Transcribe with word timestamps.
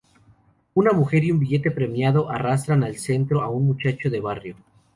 Una 0.73 0.93
mujer 0.93 1.23
y 1.25 1.31
un 1.31 1.37
billete 1.39 1.69
premiado 1.69 2.27
arrastran 2.31 2.83
al 2.83 2.95
centro 2.97 3.43
a 3.43 3.49
un 3.49 3.67
muchacho 3.67 4.09
de 4.09 4.19
barrio. 4.19 4.55